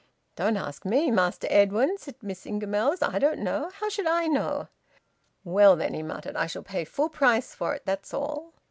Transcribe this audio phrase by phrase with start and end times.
[0.35, 3.69] "Don't ask me, Master Edwin," said Miss Ingamells; "I don't know.
[3.75, 4.67] How should I know?"
[5.43, 8.51] "Well, then," he muttered, "I shall pay full price for it that's all."